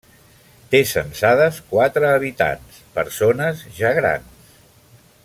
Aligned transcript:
Té 0.71 0.79
censades 0.91 1.59
quatre 1.75 2.09
habitants, 2.13 2.81
persones 2.99 3.63
ja 3.81 3.93
grans. 4.03 4.55